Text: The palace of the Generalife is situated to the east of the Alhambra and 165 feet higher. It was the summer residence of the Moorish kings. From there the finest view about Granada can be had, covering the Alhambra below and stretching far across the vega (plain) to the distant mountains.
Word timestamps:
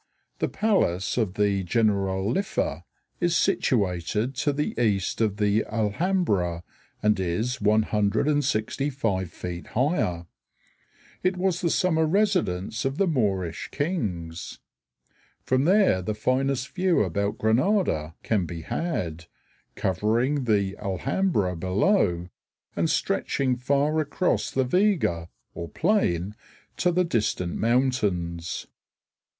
The 0.39 0.49
palace 0.49 1.15
of 1.15 1.35
the 1.35 1.63
Generalife 1.63 2.81
is 3.19 3.37
situated 3.37 4.33
to 4.37 4.51
the 4.51 4.73
east 4.81 5.21
of 5.21 5.37
the 5.37 5.63
Alhambra 5.65 6.63
and 7.03 7.19
165 7.19 9.29
feet 9.31 9.67
higher. 9.67 10.25
It 11.21 11.37
was 11.37 11.61
the 11.61 11.69
summer 11.69 12.07
residence 12.07 12.83
of 12.83 12.97
the 12.97 13.05
Moorish 13.05 13.69
kings. 13.71 14.57
From 15.43 15.65
there 15.65 16.01
the 16.01 16.15
finest 16.15 16.69
view 16.73 17.03
about 17.03 17.37
Granada 17.37 18.15
can 18.23 18.47
be 18.47 18.63
had, 18.63 19.25
covering 19.75 20.45
the 20.45 20.75
Alhambra 20.79 21.55
below 21.55 22.27
and 22.75 22.89
stretching 22.89 23.55
far 23.55 23.99
across 23.99 24.49
the 24.49 24.63
vega 24.65 25.29
(plain) 25.75 26.33
to 26.77 26.91
the 26.91 27.03
distant 27.03 27.55
mountains. 27.55 28.65